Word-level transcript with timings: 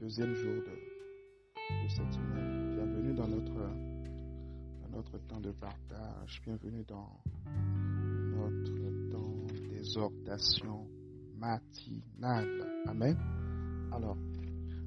deuxième 0.00 0.34
jour 0.34 0.54
de, 0.54 1.88
cette 1.88 2.12
semaine. 2.12 2.74
Bienvenue 2.74 3.14
dans 3.14 3.28
notre, 3.28 3.52
dans 3.52 4.96
notre 4.96 5.18
temps 5.26 5.40
de 5.40 5.50
partage. 5.52 6.40
Bienvenue 6.46 6.82
dans 6.88 7.20
notre 8.34 9.10
temps 9.10 9.46
d'exhortation 9.70 10.88
matinale. 11.36 12.82
Amen. 12.86 13.16
Alors, 13.92 14.16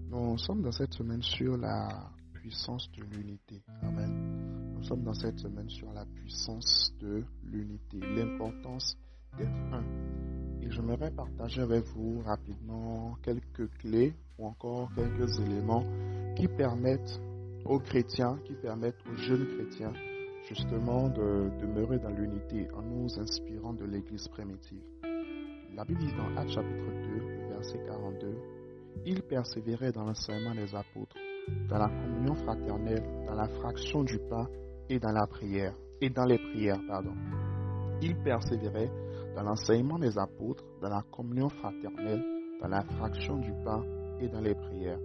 nous 0.10 0.38
sommes 0.40 0.64
dans 0.64 0.72
cette 0.72 0.94
semaine 0.94 1.22
sur 1.22 1.56
la 1.58 2.10
puissance 2.34 2.90
de 2.94 3.04
l'unité. 3.04 3.62
Amen. 3.84 4.74
Nous 4.76 4.84
sommes 4.84 5.04
dans 5.04 5.14
cette 5.14 5.38
semaine 5.40 5.70
sur 5.70 5.94
la 5.94 6.06
puissance 6.06 6.96
de 7.00 7.24
l'unité, 7.44 8.00
l'importance 8.00 8.98
d'être 9.38 9.52
un. 9.72 10.35
J'aimerais 10.76 11.12
partager 11.12 11.62
avec 11.62 11.86
vous 11.96 12.22
rapidement 12.26 13.16
quelques 13.24 13.70
clés 13.80 14.14
ou 14.38 14.46
encore 14.46 14.90
quelques 14.94 15.40
éléments 15.40 15.86
qui 16.36 16.50
permettent 16.50 17.22
aux 17.64 17.80
chrétiens, 17.80 18.38
qui 18.44 18.56
permettent 18.56 19.00
aux 19.10 19.16
jeunes 19.16 19.48
chrétiens 19.56 19.94
justement 20.50 21.08
de 21.08 21.50
demeurer 21.62 21.98
dans 22.00 22.10
l'unité 22.10 22.68
en 22.76 22.82
nous 22.82 23.08
inspirant 23.18 23.72
de 23.72 23.86
l'Église 23.86 24.28
primitive. 24.28 24.84
La 25.78 25.86
Bible 25.86 26.02
dit 26.02 26.14
dans 26.18 26.36
Actes 26.36 26.52
chapitre 26.52 26.92
2, 27.48 27.54
verset 27.54 27.80
42, 27.88 28.36
Ils 29.06 29.24
persévéraient 29.24 29.94
dans 29.94 30.04
l'enseignement 30.04 30.56
des 30.56 30.76
apôtres, 30.76 31.16
dans 31.70 31.78
la 31.78 31.88
communion 31.88 32.36
fraternelle, 32.36 33.04
dans 33.26 33.36
la 33.36 33.48
fraction 33.48 34.04
du 34.04 34.20
pain 34.30 34.50
et 34.90 35.00
dans 35.00 35.14
la 35.14 35.26
prière, 35.26 35.74
et 36.02 36.10
dans 36.10 36.26
les 36.26 36.38
prières, 36.38 36.82
pardon. 36.86 37.14
Ils 38.02 38.18
persévéraient 38.18 38.92
dans 39.36 39.44
l'enseignement 39.44 40.00
des 40.00 40.18
apôtres, 40.18 40.64
dans 40.82 40.90
la 40.90 41.04
communion 41.12 41.50
fraternelle, 41.50 42.24
dans 42.62 42.68
la 42.70 42.84
fraction 42.84 43.38
du 43.38 43.52
pain 43.64 43.84
et 44.22 44.30
dans 44.30 44.40
les 44.42 44.56
prières. 44.56 45.00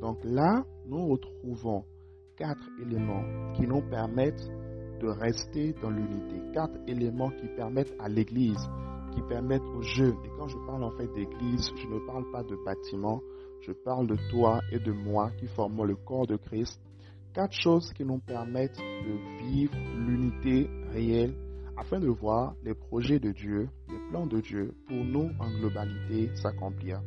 Donc 0.00 0.18
là, 0.24 0.64
nous 0.86 1.06
retrouvons 1.08 1.84
quatre 2.36 2.66
éléments 2.82 3.52
qui 3.54 3.66
nous 3.66 3.82
permettent 3.82 4.50
de 5.00 5.08
rester 5.08 5.74
dans 5.82 5.90
l'unité. 5.90 6.40
Quatre 6.52 6.76
éléments 6.86 7.30
qui 7.30 7.46
permettent 7.56 7.94
à 7.98 8.08
l'Église, 8.08 8.68
qui 9.12 9.20
permettent 9.22 9.62
aux 9.76 9.82
jeunes. 9.82 10.16
Et 10.24 10.30
quand 10.38 10.48
je 10.48 10.56
parle 10.66 10.82
en 10.84 10.90
fait 10.92 11.08
d'Église, 11.08 11.70
je 11.76 11.86
ne 11.86 11.98
parle 12.06 12.30
pas 12.32 12.42
de 12.42 12.56
bâtiment, 12.64 13.20
je 13.60 13.72
parle 13.72 14.06
de 14.06 14.16
toi 14.30 14.60
et 14.72 14.78
de 14.78 14.92
moi 14.92 15.30
qui 15.38 15.46
formons 15.48 15.84
le 15.84 15.96
corps 15.96 16.26
de 16.26 16.36
Christ. 16.36 16.80
Quatre 17.34 17.54
choses 17.54 17.92
qui 17.92 18.04
nous 18.04 18.18
permettent 18.18 18.78
de 18.78 19.44
vivre 19.44 19.74
l'unité 20.06 20.68
réelle 20.92 21.34
afin 21.76 21.98
de 22.00 22.08
voir 22.08 22.54
les 22.64 22.74
projets 22.74 23.18
de 23.18 23.32
Dieu, 23.32 23.68
les 23.88 23.98
plans 24.10 24.26
de 24.26 24.40
Dieu 24.40 24.74
pour 24.86 24.96
nous 25.04 25.30
en 25.40 25.50
globalité 25.58 26.30
s'accomplir. 26.36 27.00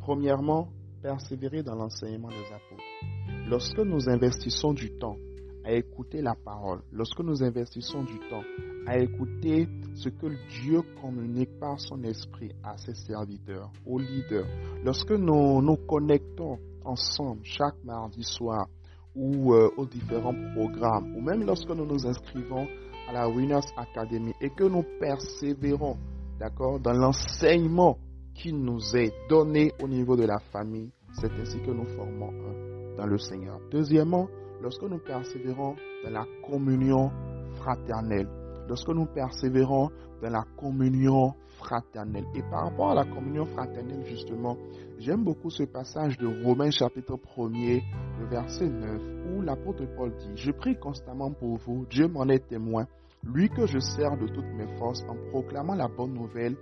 Premièrement, 0.00 0.68
persévérer 1.02 1.62
dans 1.62 1.74
l'enseignement 1.74 2.28
des 2.28 2.46
apôtres. 2.54 3.48
Lorsque 3.48 3.78
nous 3.78 4.08
investissons 4.08 4.72
du 4.72 4.90
temps 4.98 5.16
à 5.64 5.72
écouter 5.72 6.20
la 6.22 6.34
parole, 6.34 6.80
lorsque 6.92 7.20
nous 7.20 7.42
investissons 7.42 8.02
du 8.04 8.18
temps 8.30 8.42
à 8.86 8.98
écouter 8.98 9.66
ce 9.94 10.08
que 10.10 10.26
Dieu 10.62 10.82
communique 11.00 11.58
par 11.58 11.80
son 11.80 12.02
esprit 12.04 12.52
à 12.62 12.76
ses 12.76 12.94
serviteurs, 12.94 13.70
aux 13.86 13.98
leaders, 13.98 14.46
lorsque 14.84 15.12
nous 15.12 15.62
nous 15.62 15.76
connectons 15.76 16.58
ensemble 16.84 17.40
chaque 17.44 17.82
mardi 17.84 18.22
soir 18.22 18.66
ou 19.14 19.54
euh, 19.54 19.70
aux 19.76 19.86
différents 19.86 20.34
programmes, 20.54 21.14
ou 21.16 21.20
même 21.20 21.44
lorsque 21.44 21.70
nous 21.70 21.86
nous 21.86 22.06
inscrivons 22.06 22.66
à 23.08 23.12
la 23.12 23.28
Winners 23.28 23.66
Academy 23.76 24.32
et 24.40 24.50
que 24.50 24.64
nous 24.64 24.84
persévérons, 25.00 25.96
d'accord, 26.38 26.80
dans 26.80 26.92
l'enseignement 26.92 27.98
qui 28.34 28.52
nous 28.52 28.96
est 28.96 29.12
donné 29.28 29.72
au 29.82 29.88
niveau 29.88 30.16
de 30.16 30.24
la 30.24 30.38
famille, 30.52 30.90
c'est 31.12 31.30
ainsi 31.40 31.60
que 31.60 31.70
nous 31.70 31.86
formons 31.96 32.30
un 32.30 32.96
dans 32.96 33.06
le 33.06 33.18
Seigneur. 33.18 33.58
Deuxièmement, 33.70 34.28
lorsque 34.62 34.82
nous 34.82 34.98
persévérons 34.98 35.76
dans 36.04 36.10
la 36.10 36.24
communion 36.48 37.10
fraternelle, 37.56 38.28
lorsque 38.68 38.88
nous 38.88 39.06
persévérons 39.06 39.90
dans 40.22 40.30
la 40.30 40.44
communion 40.56 41.34
fraternelle. 41.58 42.26
Et 42.34 42.42
par 42.42 42.64
rapport 42.64 42.90
à 42.90 42.94
la 42.94 43.04
communion 43.04 43.46
fraternelle, 43.46 44.04
justement, 44.06 44.56
j'aime 44.98 45.24
beaucoup 45.24 45.50
ce 45.50 45.64
passage 45.64 46.16
de 46.18 46.26
Romains 46.44 46.70
chapitre 46.70 47.16
1er, 47.16 47.82
le 48.20 48.26
verset 48.26 48.68
9, 48.68 49.02
où 49.32 49.42
l'apôtre 49.42 49.84
Paul 49.96 50.12
dit, 50.16 50.36
je 50.36 50.50
prie 50.50 50.78
constamment 50.78 51.32
pour 51.32 51.56
vous, 51.58 51.86
Dieu 51.90 52.08
m'en 52.08 52.28
est 52.28 52.48
témoin, 52.48 52.86
lui 53.24 53.48
que 53.48 53.66
je 53.66 53.78
sers 53.78 54.16
de 54.16 54.26
toutes 54.26 54.52
mes 54.54 54.76
forces 54.78 55.02
en 55.08 55.16
proclamant 55.30 55.74
la 55.74 55.88
bonne 55.88 56.14
nouvelle 56.14 56.56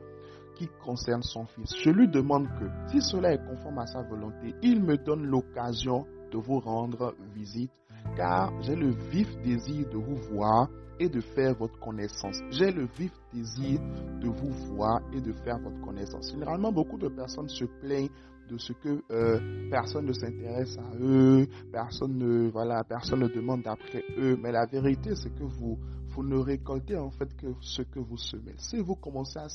qui 0.55 0.69
concerne 0.85 1.23
son 1.23 1.47
fils. 1.47 1.75
Je 1.83 1.91
lui 1.91 2.09
demande 2.09 2.47
que, 2.59 2.91
si 2.91 3.01
cela 3.01 3.33
est 3.33 3.45
conforme 3.47 3.79
à 3.79 3.87
sa 3.87 4.03
volonté, 4.03 4.55
il 4.63 4.83
me 4.83 4.97
donne 4.97 5.25
l'occasion 5.25 6.07
de 6.31 6.39
vous 6.39 6.61
rendre 6.61 7.15
visite, 7.35 7.73
car 8.17 8.53
j'ai 8.63 8.77
le 8.77 8.91
vif 9.11 9.29
désir 9.43 9.89
de 9.91 9.97
vous 9.97 10.17
voir 10.33 10.69
et 10.99 11.09
de 11.09 11.21
faire 11.21 11.55
votre 11.57 11.79
connaissance. 11.81 12.37
J'ai 12.51 12.71
le 12.71 12.87
vif 12.99 13.13
désir 13.33 13.81
de 14.21 14.29
vous 14.29 14.51
voir 14.75 15.01
et 15.13 15.21
de 15.21 15.33
faire 15.33 15.59
votre 15.59 15.81
connaissance. 15.81 16.31
Généralement, 16.33 16.71
beaucoup 16.73 16.99
de 16.99 17.09
personnes 17.09 17.49
se 17.49 17.65
plaignent 17.65 18.11
de 18.49 18.59
ce 18.59 18.73
que 18.75 19.03
euh, 19.11 19.69
personne 19.71 20.07
ne 20.07 20.13
s'intéresse 20.13 20.77
à 20.79 20.97
eux, 21.01 21.47
personne 21.73 22.19
ne, 22.19 22.51
voilà, 22.51 22.85
personne 22.85 23.21
ne 23.21 23.29
demande 23.29 23.63
après 23.67 24.05
eux. 24.19 24.37
Mais 24.43 24.53
la 24.53 24.67
vérité, 24.67 25.15
c'est 25.15 25.35
que 25.35 25.45
vous, 25.45 25.79
vous 26.09 26.23
ne 26.23 26.37
récoltez 26.37 26.97
en 26.97 27.11
fait 27.11 27.35
que 27.37 27.47
ce 27.61 27.83
que 27.83 27.99
vous 28.01 28.19
semez. 28.19 28.55
Si 28.59 28.79
vous 28.81 28.97
commencez 28.97 29.39
à, 29.39 29.47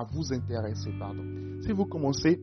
à 0.00 0.04
vous 0.04 0.32
intéresser, 0.32 0.90
pardon, 0.98 1.24
si 1.62 1.72
vous 1.72 1.86
commencez 1.86 2.38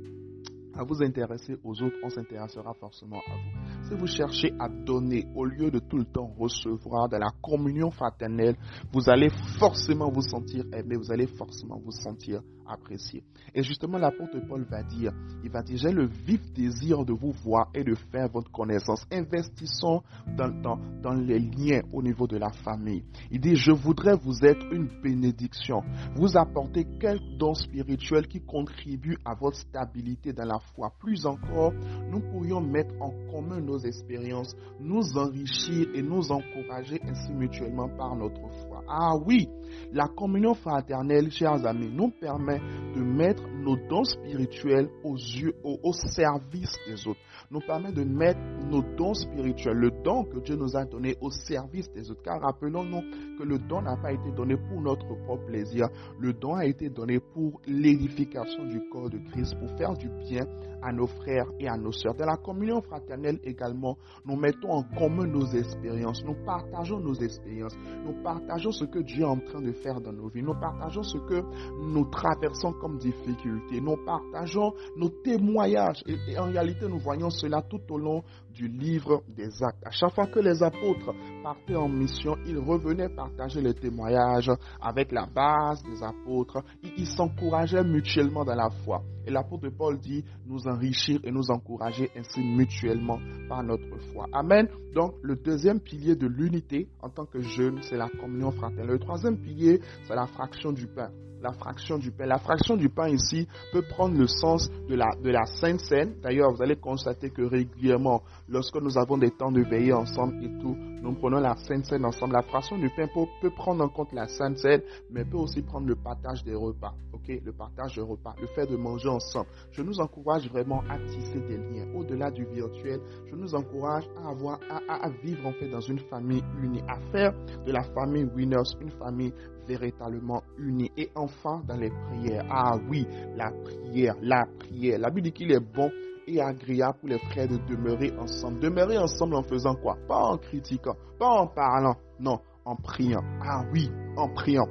à 0.74 0.84
vous 0.84 1.02
intéresser 1.03 1.58
aux 1.64 1.81
autres, 1.81 1.98
on 2.03 2.09
s'intéressera 2.09 2.74
forcément 2.74 3.18
à 3.18 3.34
vous. 3.34 3.69
Si 3.84 3.95
vous 3.95 4.07
cherchez 4.07 4.53
à 4.59 4.69
donner 4.69 5.28
au 5.35 5.45
lieu 5.45 5.72
de 5.72 5.79
tout 5.79 5.97
le 5.97 6.06
temps 6.06 6.31
recevoir 6.38 7.09
de 7.09 7.17
la 7.17 7.31
communion 7.41 7.90
fraternelle, 7.91 8.56
vous 8.94 9.09
allez 9.09 9.29
forcément 9.57 10.12
vous 10.12 10.22
sentir 10.22 10.66
aimé, 10.73 10.95
vous 10.95 11.12
allez 11.12 11.28
forcément 11.28 11.79
vous 11.84 11.91
sentir 11.91 12.41
apprécié. 12.69 13.23
Et 13.53 13.63
justement, 13.63 13.97
l'apôtre 13.97 14.39
Paul 14.47 14.63
va 14.69 14.84
dire, 14.84 15.12
il 15.44 15.50
va 15.50 15.62
dire, 15.63 15.78
j'ai 15.78 15.91
le 15.91 16.06
vif 16.07 16.41
désir 16.53 17.03
de 17.03 17.13
vous 17.13 17.31
voir 17.44 17.69
et 17.73 17.84
de 17.84 17.95
faire 17.95 18.29
votre 18.29 18.51
connaissance. 18.51 19.06
Investissons 19.12 20.03
dans, 20.38 20.50
dans, 20.50 20.78
dans 21.01 21.13
les 21.13 21.39
liens 21.39 21.81
au 21.91 22.01
niveau 22.03 22.28
de 22.28 22.38
la 22.38 22.50
famille. 22.51 23.03
Il 23.31 23.39
dit, 23.41 23.56
je 23.56 23.72
voudrais 23.72 24.16
vous 24.16 24.45
être 24.45 24.66
une 24.72 24.88
bénédiction, 25.01 25.81
vous 26.16 26.38
apporter 26.38 26.85
quelques 27.00 27.38
dons 27.38 27.56
spirituels 27.56 28.28
qui 28.28 28.41
contribuent 28.41 29.18
à 29.25 29.34
votre 29.34 29.57
stabilité 29.57 30.34
dans 30.34 30.45
la 30.45 30.59
foi. 30.75 30.94
Plus 31.00 31.25
encore, 31.25 31.73
nous 32.12 32.19
pourrions 32.19 32.62
mettre 32.62 32.94
en 33.01 33.12
commun 33.31 33.62
expériences, 33.78 34.56
nous 34.80 35.18
enrichir 35.18 35.88
et 35.94 36.02
nous 36.02 36.31
encourager 36.31 37.00
ainsi 37.07 37.31
mutuellement 37.31 37.90
par 37.90 38.16
notre 38.16 38.41
foi. 38.68 38.78
Ah 38.91 39.16
oui, 39.23 39.47
la 39.94 40.07
communion 40.07 40.53
fraternelle, 40.55 41.31
chers 41.31 41.66
amis, 41.66 41.89
nous 41.91 42.09
permet 42.09 42.59
de 42.95 43.01
mettre 43.01 43.44
nos 43.47 43.75
dons 43.88 44.03
spirituels 44.03 44.89
aux 45.03 45.16
yeux, 45.16 45.53
au, 45.63 45.94
service 45.94 46.75
des 46.88 47.07
autres. 47.07 47.19
Nous 47.51 47.59
permet 47.59 47.91
de 47.91 48.03
mettre 48.03 48.39
nos 48.69 48.81
dons 48.95 49.13
spirituels, 49.13 49.77
le 49.77 49.91
don 50.03 50.23
que 50.23 50.39
Dieu 50.39 50.55
nous 50.55 50.75
a 50.75 50.85
donné 50.85 51.16
au 51.22 51.29
service 51.29 51.91
des 51.91 52.09
autres. 52.09 52.22
Car 52.23 52.41
rappelons-nous 52.41 53.01
que 53.38 53.44
le 53.44 53.57
don 53.59 53.81
n'a 53.81 53.95
pas 53.97 54.11
été 54.11 54.31
donné 54.31 54.55
pour 54.57 54.81
notre 54.81 55.06
propre 55.25 55.45
plaisir. 55.45 55.88
Le 56.19 56.33
don 56.33 56.56
a 56.56 56.66
été 56.66 56.89
donné 56.89 57.19
pour 57.19 57.61
l'édification 57.67 58.66
du 58.66 58.81
corps 58.89 59.09
de 59.09 59.17
Christ, 59.31 59.56
pour 59.59 59.69
faire 59.77 59.94
du 59.95 60.09
bien 60.27 60.45
à 60.81 60.91
nos 60.91 61.07
frères 61.07 61.47
et 61.59 61.67
à 61.67 61.77
nos 61.77 61.91
sœurs. 61.91 62.16
Dans 62.16 62.25
la 62.25 62.38
communion 62.38 62.81
fraternelle 62.81 63.39
également, 63.44 63.97
nous 64.25 64.35
mettons 64.35 64.71
en 64.71 64.83
commun 64.83 65.27
nos 65.27 65.45
expériences. 65.47 66.24
Nous 66.24 66.35
partageons 66.45 67.00
nos 67.00 67.15
expériences. 67.15 67.75
Nous 68.06 68.21
partageons 68.24 68.71
ce 68.80 68.86
que 68.86 69.00
Dieu 69.00 69.22
est 69.22 69.26
en 69.26 69.40
train 69.40 69.62
de 69.62 69.72
faire 69.74 70.00
dans 70.00 70.14
nos 70.14 70.30
vies. 70.30 70.42
Nous 70.42 70.54
partageons 70.60 71.04
ce 71.04 71.18
que 71.18 71.42
nous 71.81 72.06
traversons 72.06 72.74
comme 72.74 72.98
difficulté. 72.98 73.81
Nous 73.81 73.98
partageons 74.06 74.74
nos 74.96 75.10
témoignages. 75.10 76.02
Et, 76.08 76.38
en 76.38 76.46
réalité, 76.46 76.88
nous 76.88 77.00
voyons 77.00 77.30
cela 77.30 77.62
tout 77.62 77.81
au 77.90 77.98
long 77.98 78.24
du 78.52 78.68
livre 78.68 79.22
des 79.28 79.50
actes. 79.64 79.86
À 79.86 79.92
chaque 79.92 80.14
fois 80.14 80.28
que 80.28 80.40
les 80.40 80.64
apôtres 80.64 81.14
partaient 81.44 81.76
en 81.76 81.90
mission, 81.90 82.36
ils 82.46 82.58
revenaient 82.58 83.10
partager 83.10 83.62
les 83.62 83.74
témoignages 83.74 84.52
avec 84.81 85.12
la 85.12 85.26
base 85.26 85.84
des 85.84 86.02
apôtres. 86.04 86.64
Ils 86.98 87.08
s'encourageaient 87.08 87.84
mutuellement 87.84 88.46
dans 88.46 88.56
la 88.56 88.70
foi. 88.86 89.02
Et 89.30 89.31
l'apôtre 89.31 89.70
Paul 89.70 90.00
dit 90.00 90.26
nous 90.48 90.68
enrichir 90.68 91.20
et 91.24 91.30
nous 91.30 91.52
encourager 91.52 92.10
ainsi 92.18 92.40
mutuellement 92.42 93.20
par 93.48 93.62
notre 93.62 93.96
foi. 94.12 94.26
Amen. 94.34 94.68
Donc, 94.96 95.14
le 95.22 95.36
deuxième 95.36 95.80
pilier 95.80 96.16
de 96.16 96.26
l'unité 96.26 96.88
en 97.04 97.10
tant 97.10 97.26
que 97.26 97.40
jeune, 97.40 97.80
c'est 97.84 97.96
la 97.96 98.10
communion 98.10 98.50
fraternelle. 98.50 98.94
Le 98.94 98.98
troisième 99.00 99.38
pilier, 99.38 99.81
c'est 100.08 100.16
la 100.16 100.26
fraction 100.26 100.72
du 100.72 100.88
pain 100.88 101.12
la 101.42 101.54
fraction 101.54 101.98
du 101.98 102.12
pain. 102.12 102.26
La 102.26 102.38
fraction 102.38 102.76
du 102.76 102.90
pain 102.90 103.08
ici 103.08 103.48
peut 103.72 103.81
prendre 103.81 104.18
le 104.18 104.28
sens 104.28 104.70
de 104.90 104.96
la, 104.96 105.46
Sainte 105.46 105.80
Seine. 105.80 106.16
D'ailleurs, 106.22 106.52
vous 106.54 106.62
allez 106.62 106.76
constater 106.76 107.30
que 107.30 107.44
régulièrement, 107.44 108.24
lorsque 108.50 108.76
nous 108.76 108.98
avons 108.98 109.18
des 109.18 109.31
temps 109.31 109.50
de 109.52 109.62
veiller 109.62 109.94
ensemble 109.94 110.44
et 110.44 110.50
tout, 110.60 110.76
Nous 111.01 111.13
prenons 111.13 111.40
la 111.40 111.56
Sainte 111.56 111.86
Seine 111.86 112.04
ensemble. 112.04 112.34
La 112.34 112.42
fraction 112.42 112.78
du 112.78 112.90
pain 112.90 113.07
peut 113.42 113.50
prendre 113.51 113.84
en 113.84 113.88
compte 113.88 114.12
la 114.12 114.28
Sainte 114.28 114.57
Seine, 114.57 114.81
mais 115.10 115.24
peut 115.24 115.38
aussi 115.38 115.62
prendre 115.62 115.88
le 115.88 115.96
partage 115.96 116.44
des 116.44 116.54
repas. 116.56 116.94
Ok, 117.13 117.31
le 117.44 117.54
partage 117.54 117.96
des 117.96 118.01
repas, 118.01 118.36
le 118.42 118.48
fait 118.48 118.68
de 118.68 118.75
manger 118.75 119.07
ensemble. 119.07 119.48
Je 119.72 119.81
nous 119.81 120.00
encourage 120.00 120.50
vraiment 120.50 120.84
à 120.90 120.98
tisser 121.00 121.40
des 121.48 121.57
liens 121.57 121.88
au-delà 121.96 122.31
du 122.31 122.44
virtuel. 122.46 123.00
Je 123.28 123.36
nous 123.36 123.56
encourage 123.56 124.04
à 124.22 124.30
avoir, 124.30 124.60
à, 124.69 125.10
vivre 125.24 125.48
en 125.48 125.54
fait 125.54 125.69
dans 125.69 125.80
une 125.80 126.00
famille 126.00 126.44
unie, 126.62 126.81
à 126.88 127.00
faire 127.12 127.34
de 127.66 127.72
la 127.72 127.84
famille 127.84 128.25
Winners 128.36 128.75
une 128.81 128.92
famille 128.92 129.34
véritablement 129.68 130.44
unie. 130.57 130.92
Et 130.98 131.10
enfin, 131.16 131.62
dans 131.66 131.78
les 131.78 131.92
prières. 131.92 132.45
Ah 132.50 132.78
oui, 132.90 133.07
la 133.38 133.52
prière, 133.52 134.16
la 134.22 134.45
prière. 134.60 135.00
La 135.00 135.10
Bible 135.10 135.22
dit 135.22 135.31
qu'il 135.31 135.52
est 135.52 135.60
bon 135.60 135.90
et 136.30 136.42
agréable 136.42 136.98
pour 137.00 137.10
les 137.10 137.20
frères 137.20 137.48
de 137.48 137.58
demeurer 137.58 138.14
ensemble. 138.20 138.60
Demeurer 138.60 138.98
ensemble 138.98 139.36
en 139.36 139.44
faisant 139.44 139.76
quoi? 139.76 139.98
Pas 140.08 140.24
en 140.31 140.38
critiquant, 140.38 140.96
pas 141.18 141.30
en 141.30 141.48
parlant, 141.48 141.96
non, 142.20 142.40
en 142.66 142.76
priant. 142.76 143.24
Ah 143.42 143.64
oui, 143.74 143.90
en 144.16 144.30
priant. 144.30 144.68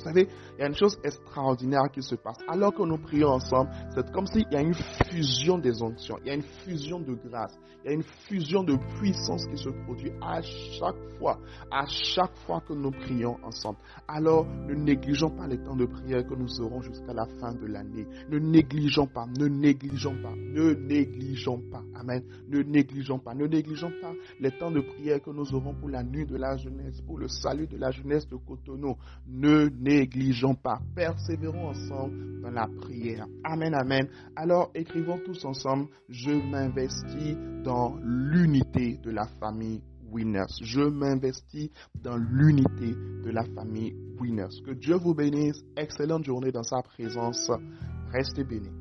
Vous 0.00 0.04
savez, 0.04 0.28
il 0.56 0.60
y 0.60 0.64
a 0.64 0.66
une 0.66 0.74
chose 0.74 0.98
extraordinaire 1.04 1.90
qui 1.92 2.02
se 2.02 2.14
passe. 2.14 2.38
Alors 2.48 2.72
que 2.72 2.82
nous 2.82 2.96
prions 2.96 3.28
ensemble, 3.28 3.70
c'est 3.94 4.10
comme 4.12 4.24
s'il 4.26 4.46
y 4.50 4.56
a 4.56 4.62
une 4.62 4.72
fusion 5.10 5.58
des 5.58 5.82
onctions, 5.82 6.16
il 6.22 6.28
y 6.28 6.30
a 6.30 6.34
une 6.34 6.42
fusion 6.64 7.00
de 7.00 7.12
grâce, 7.14 7.54
il 7.84 7.88
y 7.88 7.90
a 7.90 7.94
une 7.94 8.02
fusion 8.26 8.62
de 8.64 8.76
puissance 8.98 9.46
qui 9.46 9.58
se 9.58 9.68
produit 9.84 10.10
à 10.22 10.40
chaque 10.40 10.96
fois, 11.18 11.38
à 11.70 11.84
chaque 11.86 12.34
fois 12.46 12.62
que 12.66 12.72
nous 12.72 12.90
prions 12.92 13.36
ensemble. 13.44 13.76
Alors, 14.08 14.46
ne 14.46 14.74
négligeons 14.74 15.30
pas 15.30 15.46
les 15.46 15.58
temps 15.58 15.76
de 15.76 15.84
prière 15.84 16.26
que 16.26 16.34
nous 16.34 16.60
aurons 16.62 16.80
jusqu'à 16.80 17.12
la 17.12 17.26
fin 17.38 17.52
de 17.52 17.66
l'année. 17.66 18.06
Ne 18.30 18.38
négligeons 18.38 19.06
pas, 19.06 19.26
ne 19.38 19.48
négligeons 19.48 20.16
pas, 20.22 20.34
ne 20.34 20.72
négligeons 20.72 21.60
pas. 21.70 21.82
Amen. 21.94 22.22
Ne 22.48 22.62
négligeons 22.62 23.18
pas, 23.18 23.34
ne 23.34 23.46
négligeons 23.46 23.92
pas 24.00 24.14
les 24.40 24.50
temps 24.52 24.70
de 24.70 24.80
prière 24.80 25.20
que 25.20 25.30
nous 25.30 25.54
aurons 25.54 25.74
pour 25.74 25.90
la 25.90 26.02
nuit 26.02 26.24
de 26.24 26.36
la 26.36 26.56
jeunesse, 26.56 27.02
pour 27.02 27.18
le 27.18 27.28
salut 27.28 27.66
de 27.66 27.76
la 27.76 27.90
jeunesse 27.90 28.26
de 28.28 28.36
Cotonou. 28.36 28.96
Ne 29.28 29.68
négligeons 29.90 30.54
pas, 30.54 30.80
persévérons 30.94 31.68
ensemble 31.68 32.40
dans 32.42 32.50
la 32.50 32.68
prière. 32.68 33.26
Amen, 33.44 33.74
amen. 33.74 34.08
Alors 34.36 34.70
écrivons 34.74 35.18
tous 35.24 35.44
ensemble, 35.44 35.88
je 36.08 36.30
m'investis 36.30 37.36
dans 37.64 37.96
l'unité 38.02 38.98
de 39.02 39.10
la 39.10 39.26
famille 39.40 39.82
Winners. 40.10 40.52
Je 40.62 40.80
m'investis 40.80 41.70
dans 42.02 42.16
l'unité 42.16 42.94
de 43.24 43.30
la 43.30 43.44
famille 43.44 43.94
Winners. 44.20 44.62
Que 44.64 44.72
Dieu 44.72 44.96
vous 44.96 45.14
bénisse. 45.14 45.62
Excellente 45.76 46.24
journée 46.24 46.52
dans 46.52 46.64
sa 46.64 46.82
présence. 46.82 47.50
Restez 48.12 48.44
bénis. 48.44 48.79